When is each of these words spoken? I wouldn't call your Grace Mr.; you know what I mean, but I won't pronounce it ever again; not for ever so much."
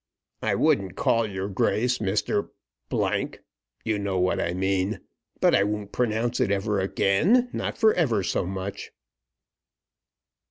I 0.41 0.55
wouldn't 0.55 0.95
call 0.95 1.27
your 1.27 1.47
Grace 1.47 1.99
Mr.; 1.99 2.49
you 3.83 3.99
know 3.99 4.17
what 4.17 4.41
I 4.41 4.51
mean, 4.55 4.99
but 5.39 5.53
I 5.53 5.61
won't 5.63 5.91
pronounce 5.91 6.39
it 6.39 6.49
ever 6.49 6.79
again; 6.79 7.51
not 7.53 7.77
for 7.77 7.93
ever 7.93 8.23
so 8.23 8.47
much." 8.47 8.89